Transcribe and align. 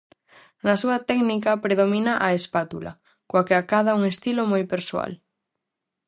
Na 0.65 0.75
súa 0.81 0.97
técnica 1.09 1.61
predomina 1.65 2.13
a 2.27 2.29
espátula, 2.39 2.91
coa 3.29 3.45
que 3.47 3.55
acada 3.61 3.97
un 3.99 4.03
estilo 4.13 4.43
moi 4.51 4.63
persoal. 4.73 5.11